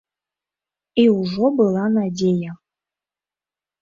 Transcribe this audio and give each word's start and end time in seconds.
І 1.03 1.03
ўжо 1.17 1.45
была 1.61 1.85
надзея. 1.99 2.51